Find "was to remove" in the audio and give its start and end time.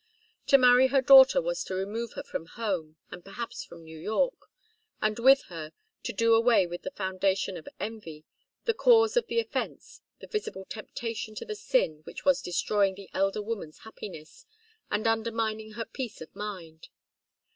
1.39-2.13